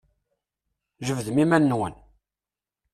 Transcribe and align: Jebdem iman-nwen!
Jebdem 1.07 1.37
iman-nwen! 1.43 1.95